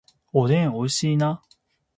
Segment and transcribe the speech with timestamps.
[0.33, 1.43] おでん美味しいな